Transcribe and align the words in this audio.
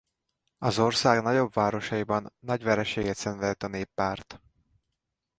Az 0.57 0.79
ország 0.79 1.21
nagyobb 1.21 1.53
városaiban 1.53 2.33
nagy 2.39 2.63
vereséget 2.63 3.15
szenvedett 3.15 3.63
a 3.63 3.67
Néppárt. 3.67 4.41